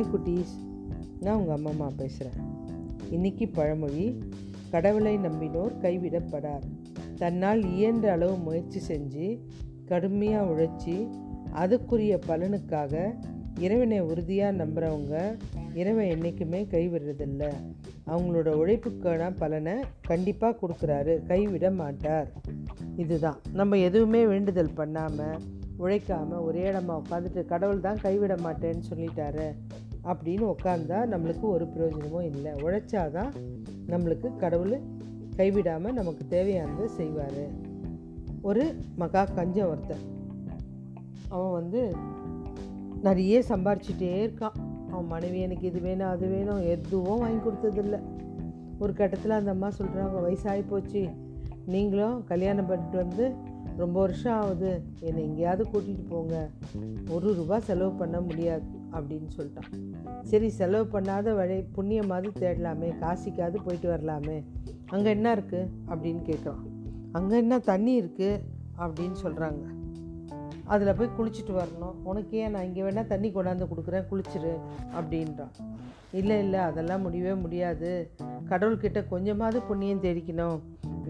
Hi 0.00 0.12
குட்டீஸ். 0.12 0.52
நான் 1.20 1.36
உங்கள் 1.36 1.54
அம்மா 1.56 1.70
அம்மா 1.70 1.86
பேசுகிறேன் 1.96 2.36
இன்னைக்கு 3.10 3.48
பழமொழி 3.48 4.22
கடவுளை 4.70 5.18
நம்பினோர் 5.18 5.74
கைவிடப்படார். 5.80 6.64
தன்னால் 7.16 7.60
இயன்ற 7.72 8.12
அளவு 8.12 8.36
முயற்சி 8.36 8.80
செஞ்சு 8.88 9.26
கடுமையாக 9.86 10.50
உழைச்சி 10.52 10.96
அதுக்குரிய 11.62 12.16
பலனுக்காக 12.26 13.12
இறைவனை 13.58 14.00
உறுதியாக 14.00 14.64
நம்புகிறவங்க 14.64 15.36
இறைவன் 15.74 16.08
என்றைக்குமே 16.08 16.66
கைவிடுறதில்ல. 16.70 17.52
அவங்களோட 18.06 18.50
உழைப்புக்கான 18.62 19.32
பலனை 19.36 19.76
கண்டிப்பாக 20.06 20.58
கொடுக்குறாரு. 20.62 21.26
கைவிட 21.26 21.70
மாட்டார். 21.70 22.30
இதுதான். 22.96 23.40
நம்ம 23.52 23.76
எதுவுமே 23.76 24.26
வேண்டுதல் 24.26 24.76
பண்ணாமல் 24.76 25.58
உழைக்காமல் 25.76 26.38
ஒரே 26.38 26.70
இடமா 26.70 26.94
உட்காந்துட்டு 27.02 27.44
கடவுள் 27.44 27.80
தான் 27.80 28.00
கைவிட 28.00 28.34
மாட்டேன்னு 28.34 28.82
சொல்லிட்டாரு 28.88 29.46
அப்படின்னு 30.04 30.54
உட்காந்தா 30.54 30.98
நம்மளுக்கு 31.12 31.40
ஒரு 31.40 31.66
பிரயோஜனமும் 31.66 32.24
இல்லை. 32.24 32.52
உழைச்சாதான் 32.52 33.30
நம்மளுக்கு 33.86 34.36
கடவுள் 34.36 34.80
கைவிடாமல் 35.36 35.92
நமக்கு 35.92 36.24
தேவையானதை 36.30 36.84
செய்வார். 36.84 37.68
ஒரு 38.42 38.74
மகா 38.96 39.24
கஞ்சம் 39.24 39.68
ஒருத்தன். 39.68 40.18
அவன் 41.28 41.52
வந்து 41.52 41.96
நிறைய 43.02 43.42
சம்பாரிச்சிட்டே 43.48 43.90
இருக்கான். 43.98 44.56
அவன் 44.90 45.06
மனைவி 45.06 45.40
எனக்கு 45.40 45.66
இது 45.66 45.80
வேணும் 45.80 46.08
அது 46.08 46.28
வேணும் 46.28 46.62
எதுவும் 46.62 47.18
வாங்கி 47.18 47.48
கொடுத்ததில்ல. 47.48 48.02
ஒரு 48.78 48.92
கட்டத்தில் 48.92 49.30
அந்த 49.30 49.50
அம்மா 49.50 49.68
சொல்கிறாங்க 49.68 50.20
வயசாகி 50.28 50.62
போச்சு. 50.68 51.08
நீங்களும் 51.66 52.24
கல்யாணம் 52.24 52.66
பண்ணிட்டு 52.66 52.96
வந்து 52.96 53.32
ரொம்ப 53.76 54.00
வருஷம் 54.00 54.40
ஆகுது. 54.40 54.82
என்னை 55.00 55.22
எங்கேயாவது 55.22 55.70
கூட்டிகிட்டு 55.70 56.08
போங்க. 56.08 56.48
ஒரு 57.08 57.34
ரூபா 57.34 57.58
செலவு 57.58 57.92
பண்ண 57.92 58.20
முடியாது. 58.20 58.78
அப்படின்னு 58.96 59.30
சொல்லிட்டான் 59.36 59.70
சரி 60.30 60.48
செலவு 60.58 60.86
பண்ணாத 60.94 61.34
வழி 61.40 61.58
புண்ணியமாவது 61.76 62.30
தேடலாமே 62.42 62.90
காசிக்காவது 63.02 63.58
போயிட்டு 63.66 63.88
வரலாமே. 63.88 64.38
அங்கே 64.94 65.10
என்ன 65.16 65.28
இருக்குது 65.36 65.68
அப்படின்னு 65.90 66.22
கேட்குறான் 66.30 66.64
அங்கே 67.18 67.36
என்ன 67.44 67.58
தண்ணி 67.72 67.92
இருக்குது 68.02 68.40
அப்படின்னு 68.84 69.18
சொல்கிறாங்க 69.24 69.62
அதில் 70.72 70.96
போய் 70.98 71.14
குளிச்சுட்டு 71.18 71.52
வரணும். 71.60 71.94
உனக்கு 72.10 72.34
ஏன் 72.42 72.52
நான் 72.54 72.66
இங்கே 72.66 72.82
வேணால் 72.86 73.08
தண்ணி 73.12 73.28
கொண்டாந்து 73.36 73.66
கொடுக்குறேன் 73.70 74.04
குளிச்சிரு 74.10 74.52
அப்படின்றான். 74.98 75.54
இல்லை 76.18 76.36
இல்லை 76.44 76.60
அதெல்லாம் 76.68 77.02
முடியவே 77.06 77.34
முடியாது. 77.44 77.90
கடவுள்கிட்ட 78.50 79.00
கொஞ்சமாவது 79.14 79.60
புண்ணியம் 79.68 80.04
தேடிக்கணும். 80.04 80.60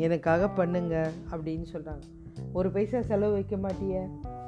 எனக்காக 0.07 0.49
பண்ணுங்க 0.61 0.97
அப்படின்னு 1.33 1.67
சொல்கிறாங்க 1.75 2.07
ஒரு 2.59 2.69
பைசா 2.75 3.01
செலவு 3.11 3.33
வைக்க 3.33 3.57
மாட்டிய? 3.65 3.97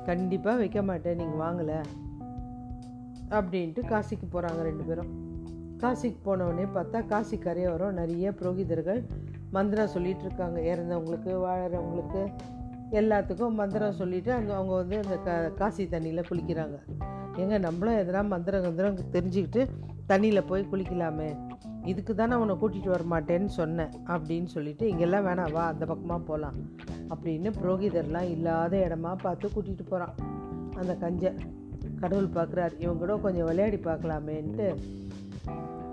கண்டிப்பாக 0.08 0.56
வைக்க 0.62 0.80
மாட்டேன் 0.82 1.18
நீங்கள் 1.20 1.42
வாங்கலை. 1.44 1.78
அப்படின்ட்டு 3.36 3.82
காசிக்கு 3.90 4.26
போகிறாங்க 4.30 4.62
ரெண்டு 4.62 4.84
பேரும். 4.84 5.12
காசிக்கு 5.80 6.20
போனவுடனே 6.24 6.66
பார்த்தா 6.74 7.06
காசி 7.06 7.38
கரையோரம் 7.38 7.94
நிறைய 7.94 8.34
புரோகிதர்கள் 8.40 9.00
மந்திரம் 9.50 9.92
சொல்லிகிட்டு 9.94 10.24
இருக்காங்க. 10.24 10.58
இறந்தவங்களுக்கு 10.60 11.32
வாழறவங்களுக்கு 11.46 12.22
எல்லாத்துக்கும் 12.90 13.54
மந்திரம் 13.54 13.92
சொல்லிவிட்டு 13.92 14.32
அங்கே 14.32 14.52
அவங்க 14.52 14.74
வந்து 14.74 14.96
அந்த 14.96 15.16
க 15.16 15.50
காசி 15.50 15.84
தண்ணியில் 15.84 16.28
குளிக்கிறாங்க. 16.30 16.78
எங்கே 17.36 17.58
நம்மளும் 17.58 17.94
எதனா 17.94 18.28
மந்திரம் 18.28 18.62
கந்திரம் 18.62 18.98
தெரிஞ்சுக்கிட்டு 19.12 19.62
தண்ணியில் 20.08 20.46
போய் 20.46 20.70
குளிக்கலாமே. 20.72 21.28
இதுக்கு 21.84 22.14
தானே 22.14 22.34
உன்னை 22.34 22.54
கூட்டிகிட்டு 22.56 22.88
வர 22.88 23.04
மாட்டேன்னு 23.12 23.50
சொன்னேன் 23.58 23.92
அப்படின்னு 24.06 24.46
சொல்லிட்டு 24.46 24.88
இங்கெல்லாம் 24.88 25.26
வேணாம் 25.26 25.52
வா 25.52 25.64
அந்த 25.66 25.84
பக்கமாக 25.86 26.20
போகலாம் 26.20 26.58
அப்படின்னு 27.08 27.50
புரோகிதர்லாம் 27.60 28.28
இல்லாத 28.30 28.76
இடமா 28.76 29.12
பார்த்து 29.22 29.48
கூட்டிகிட்டு 29.48 29.86
போகிறான் 29.88 30.14
அந்த 30.76 30.92
கஞ்சை 30.94 31.32
கடவுள் 32.02 32.34
பார்க்குறாரு 32.36 32.74
இவங்க 32.78 33.00
கூட 33.04 33.16
கொஞ்சம் 33.16 33.48
விளையாடி 33.50 33.78
பார்க்கலாமேன்ட்டு 33.84 34.68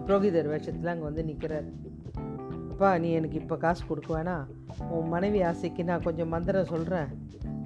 புரோகிதர் 0.08 0.52
வேஷத்தில் 0.54 0.94
அங்கே 0.94 1.08
வந்து 1.10 1.24
நிற்கிறார் 1.24 1.70
அப்பா 2.72 2.98
நீ 2.98 3.10
எனக்கு 3.12 3.40
இப்போ 3.40 3.56
காசு 3.56 3.84
கொடுக்க 3.88 4.10
வேணாம் 4.18 4.46
உன் 4.90 5.08
மனைவி 5.08 5.42
ஆசைக்கு 5.42 5.84
நான் 5.84 6.08
கொஞ்சம் 6.08 6.34
மந்திரம் 6.36 6.72
சொல்கிறேன் 6.74 7.10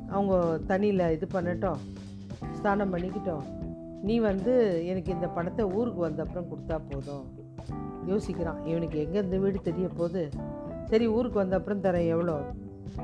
அவங்க 0.08 0.36
தண்ணியில் 0.68 1.12
இது 1.12 1.28
பண்ணட்டும். 1.34 1.80
ஸ்நானம் 2.52 2.94
பண்ணிக்கிட்டோம். 2.94 3.46
நீ 4.02 4.20
வந்து 4.20 4.54
எனக்கு 4.88 5.12
இந்த 5.12 5.28
பணத்தை 5.28 5.66
ஊருக்கு 5.66 6.00
வந்த 6.00 6.24
அப்புறம் 6.24 6.50
கொடுத்தா 6.50 6.78
போதும். 6.90 7.26
யோசிக்கிறான். 8.08 8.60
இவனுக்கு 8.66 8.98
எங்கே 9.00 9.20
இந்த 9.20 9.38
வீடு 9.38 9.62
தெரிய 9.62 9.88
போகுது? 9.88 10.30
சரி 10.86 11.08
ஊருக்கு 11.08 11.38
வந்த 11.40 11.56
அப்புறம் 11.56 11.82
தரேன். 11.82 12.08
எவ்வளோ? 12.08 12.38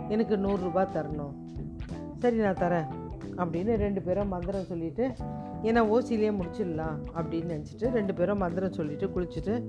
எனக்கு 0.09 0.37
நூறுரூபா 0.37 0.83
தரணும். 0.95 1.35
சரி 2.17 2.35
நான் 2.35 2.61
தரேன். 2.65 2.89
அப்படின்னு 3.37 3.75
ரெண்டு 3.75 4.01
பேரும் 4.01 4.27
மந்திரம் 4.27 4.69
சொல்லிவிட்டு 4.71 5.05
ஏன்னா 5.63 5.81
ஓசிலேயே 5.95 6.33
முடிச்சிடலாம் 6.33 6.97
அப்படின்னு 7.15 7.55
நினச்சிட்டு 7.55 7.89
ரெண்டு 7.89 8.13
பேரும் 8.13 8.37
மந்திரம் 8.37 8.73
சொல்லிவிட்டு 8.73 9.19
குளிச்சுட்டு 9.19 9.67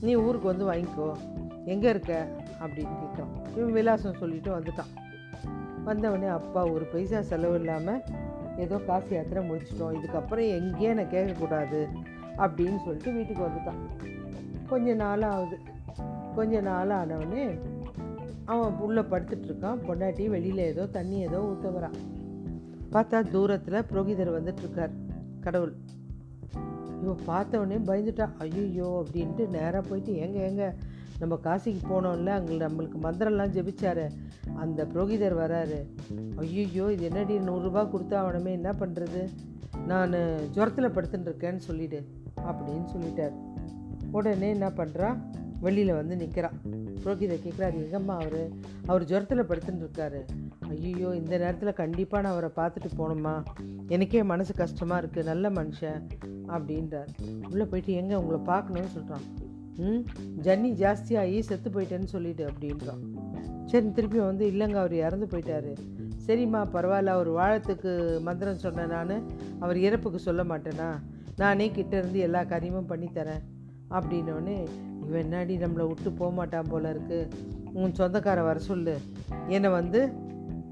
நீ 0.00 0.14
ஊருக்கு 0.14 0.46
வந்து 0.46 0.72
வாங்கிக்கோ. 0.72 1.16
எங்கே 1.64 1.88
இருக்க? 1.88 2.28
அப்படின்னு 2.60 2.98
கேட்டான் 2.98 3.56
இவன் 3.56 3.72
விலாசம் 3.72 4.16
சொல்லிட்டு 4.16 4.58
வந்துட்டான். 4.58 4.92
வந்தவொடனே 5.86 6.28
அப்பா 6.28 6.66
ஒரு 6.66 6.84
பைசா 6.84 7.20
செலவு 7.20 7.54
இல்லாமல் 7.54 8.02
ஏதோ 8.58 8.76
காசு 8.76 9.14
யாத்திரை 9.14 9.50
முடிச்சிட்டோம். 9.50 9.96
இதுக்கப்புறம் 9.96 10.48
எங்கேயே 10.48 10.94
நான் 10.94 11.04
கேட்கக்கூடாது 11.04 11.88
அப்படின்னு 12.36 12.76
சொல்லிட்டு 12.84 13.12
வீட்டுக்கு 13.12 13.42
வந்துட்டான். 13.42 13.80
கொஞ்ச 14.68 14.94
நாள் 14.94 15.22
ஆகுது. 15.22 15.58
கொஞ்ச 16.34 16.60
நாள் 16.60 16.88
ஆனவொடனே 16.88 17.58
அவன் 18.44 18.74
உள்ளே 18.74 19.00
படுத்துட்ருக்கான். 19.00 19.78
பொண்டாட்டி 19.88 20.26
வெளியில் 20.26 20.58
ஏதோ 20.58 20.86
தண்ணி 20.86 21.20
ஏதோ 21.20 21.38
ஊற்ற 21.38 21.66
வரான். 21.66 21.98
பார்த்தா 22.92 23.30
தூரத்தில் 23.30 23.84
புரோகிதர் 23.92 24.38
வந்துட்டுருக்கார் 24.38 24.90
கடவுள். 25.48 25.74
இவன் 27.02 27.24
பார்த்தவொடனே 27.26 27.80
பயந்துட்டா. 27.90 28.28
ஐயோ 28.44 28.88
அப்படின்ட்டு 29.02 29.44
நேராக 29.56 29.82
போயிட்டு 29.88 30.14
எங்கே 30.26 30.40
எங்கே 30.50 30.68
நம்ம 31.20 31.34
காசிக்கு 31.44 31.82
போனோம்ல 31.90 32.32
அங்கே 32.38 32.56
நம்மளுக்கு 32.64 32.98
மந்திரம்லாம் 33.04 33.54
ஜெபிச்சாரு. 33.54 34.04
அந்த 34.62 34.80
புரோகிதர் 34.92 35.34
வராரு. 35.40 35.78
ஐயோ 36.42 36.84
இது 36.94 37.04
என்னடி 37.10 37.34
நூறுரூபா 37.38 37.82
கொடுத்தா 37.94 38.16
அவனமே 38.24 38.52
என்ன 38.58 38.70
பண்ணுறது 38.80 39.22
நான் 39.90 40.14
ஜுரத்தில் 40.56 40.94
படுத்துட்டுருக்கேன்னு 40.96 41.66
இருக்கேன்னு 41.68 42.00
அப்படின்னு 42.48 42.86
சொல்லிட்டார். 42.94 43.34
உடனே 44.16 44.48
என்ன 44.56 44.68
பண்ணுறா 44.80 45.08
வெளியில் 45.64 45.98
வந்து 45.98 46.14
நிற்கிறான் 46.16 46.58
புரோகிதர் 47.04 47.44
கேட்குறாரு 47.46 47.76
எங்கம்மா 47.84 48.14
அவர்? 48.20 48.42
அவர் 48.86 49.08
ஜுரத்தில் 49.10 49.48
படுத்துட்டுருக்காரு 49.50 50.20
ஐயோ 50.68 51.08
இந்த 51.20 51.34
நேரத்தில் 51.38 51.78
கண்டிப்பாக 51.82 52.22
நான் 52.24 52.34
அவரை 52.36 52.50
பார்த்துட்டு 52.60 52.90
போகணுமா? 53.00 53.34
எனக்கே 53.94 54.22
மனசு 54.30 54.52
கஷ்டமாக 54.62 55.00
இருக்குது 55.02 55.28
நல்ல 55.30 55.50
மனுஷன் 55.58 56.02
அப்படின்றார். 56.54 57.10
உள்ளே 57.52 57.64
போயிட்டு 57.70 57.92
எங்கே 58.00 58.16
உங்களை 58.20 58.40
பார்க்கணுன்னு 58.52 58.94
சொல்கிறான் 58.96 59.26
ம் 59.84 60.02
ஜன்னி 60.44 60.70
ஜாஸ்தியாகி 60.82 61.38
செத்து 61.48 61.68
போயிட்டேன்னு 61.74 62.08
சொல்லிட்டு 62.14 62.44
அப்படின்றான். 62.50 63.02
சரி 63.70 63.88
திருப்பி 63.96 64.18
வந்து 64.18 64.44
இல்லைங்க 64.52 64.78
அவர் 64.82 64.94
இறந்து 65.06 65.26
போயிட்டாரு. 65.32 65.72
சரிம்மா 66.26 66.60
பரவாயில்ல 66.74 67.14
அவர் 67.16 67.30
வாழத்துக்கு 67.38 67.92
மந்திரம் 68.26 68.62
சொன்னேன் 68.64 68.92
நான் 68.94 69.14
அவர் 69.64 69.78
இறப்புக்கு 69.86 70.20
சொல்ல 70.28 70.42
மாட்டேனா? 70.50 70.88
நானே 71.42 71.66
கிட்டேருந்து 71.76 72.20
எல்லா 72.26 72.42
காரியமும் 72.52 72.90
பண்ணித்தரேன் 72.92 73.44
அப்படின்னோடனே 73.96 74.56
இவன் 75.04 75.22
என்னாடி 75.24 75.54
நம்மளை 75.64 75.84
விட்டு 75.90 76.10
போக 76.20 76.30
மாட்டான் 76.38 76.70
போல 76.72 76.90
இருக்குது 76.94 77.46
உன் 77.80 77.96
சொந்தக்கார 78.00 78.42
வர 78.48 78.58
சொல்லு. 78.70 78.94
என்னை 79.56 79.70
வந்து 79.80 80.00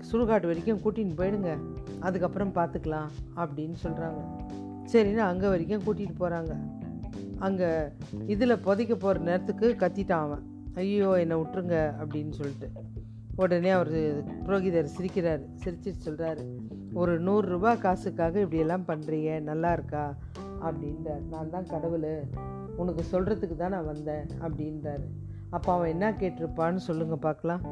சுடுகாட்டு 0.09 0.51
வரைக்கும் 0.51 0.83
கூட்டின்னு 0.85 1.19
போயிடுங்க. 1.21 1.53
அதுக்கப்புறம் 2.01 2.53
பார்த்துக்கலாம் 2.59 3.11
அப்படின்னு 3.43 3.77
சொல்கிறாங்க 3.85 4.21
சரின்னு 4.93 5.23
அங்கே 5.31 5.49
வரைக்கும் 5.53 5.85
கூட்டிகிட்டு 5.87 6.17
போகிறாங்க 6.19 6.55
அங்கே 7.47 7.71
இதில் 8.33 8.63
புதைக்க 8.67 8.93
போகிற 8.95 9.25
நேரத்துக்கு 9.29 9.67
கத்திட்டான் 9.81 10.25
அவன். 10.27 10.45
ஐயோ 10.75 11.11
என்னை 11.23 11.37
விட்டுருங்க 11.41 11.79
அப்படின்னு 12.03 12.33
சொல்லிட்டு. 12.39 12.69
உடனே 13.43 13.71
அவர் 13.71 13.91
புரோகிதர் 14.47 14.95
சிரிக்கிறார். 14.97 15.43
சிரிச்சிட்டு 15.63 16.05
சொல்கிறாரு 16.07 16.45
ஒரு 17.01 17.15
நூறுரூபா 17.23 17.73
காசுக்காக 17.79 18.41
இப்படியெல்லாம் 18.41 18.87
பண்ணுறீங்க 18.89 19.43
நல்லா 19.43 19.73
இருக்கா? 19.73 20.05
அப்படின்றார். 20.67 21.25
நான் 21.33 21.51
தான் 21.51 21.67
கடவுள். 21.73 22.09
உனக்கு 22.77 23.03
சொல்கிறதுக்கு 23.13 23.57
தான் 23.57 23.75
நான் 23.77 23.91
வந்தேன். 23.93 24.25
அப்படின்றாரு. 24.47 25.07
அப்போ 25.51 25.73
அவன் 25.73 25.93
என்ன 25.95 26.07
கேட்டிருப்பான்னு 26.21 26.87
சொல்லுங்கள் 26.89 27.25
பார்க்கலாம். 27.27 27.63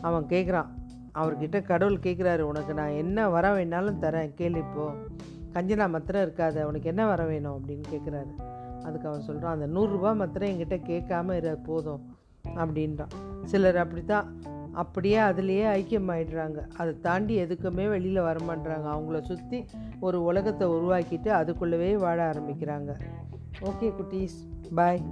அவன் 0.00 0.26
கேட்குறான் 0.26 0.70
அவர்கிட்ட 1.14 1.62
கடவுள் 1.62 2.02
கேட்குறாரு 2.02 2.40
உனக்கு 2.40 2.74
நான் 2.74 2.98
என்ன 3.02 3.28
வர 3.28 3.46
வேணாலும் 3.56 4.00
தரேன் 4.00 4.34
கேள்விப்போ 4.38 4.86
கஞ்சனா 5.52 5.88
மாத்திரம் 5.88 6.22
இருக்காது 6.22 6.62
அவனுக்கு 6.62 6.88
என்ன 6.88 7.06
வர 7.06 7.24
வேணும்? 7.24 7.56
அப்படின்னு 7.58 7.82
கேட்குறாரு 7.92 8.32
அதுக்கு 8.82 9.08
அவன் 9.08 9.20
சொல்கிறான் 9.20 9.60
அந்த 9.60 9.80
நூறுரூபா 9.80 10.16
மாத்திரம் 10.16 10.48
என்கிட்ட 10.48 10.76
கேட்காம 10.90 11.36
இரு 11.36 11.56
போதும். 11.56 12.00
அப்படின்றான். 12.56 13.12
சிலர் 13.44 13.76
அப்படி 13.76 14.04
தான் 14.04 14.40
அப்படியே 14.72 15.18
அதுலேயே 15.18 15.66
ஐக்கியமாயிடுறாங்க. 15.78 16.58
அதை 16.76 17.00
தாண்டி 17.00 17.42
எதுக்குமே 17.42 17.88
வெளியில் 17.88 18.22
வரமாட்றாங்க 18.22 18.88
அவங்கள 18.94 19.20
சுற்றி 19.20 19.64
ஒரு 20.00 20.22
உலகத்தை 20.22 20.68
உருவாக்கிட்டு 20.68 21.28
அதுக்குள்ளவே 21.28 21.96
வாழ 21.96 22.30
ஆரம்பிக்கிறாங்க. 22.30 22.98
ஓகே 23.62 23.92
குட்டீஸ் 24.00 24.38
பாய். 24.74 25.02